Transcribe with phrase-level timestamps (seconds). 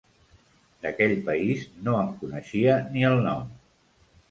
[0.85, 3.57] D'aquell país, no en coneixia ni el nom!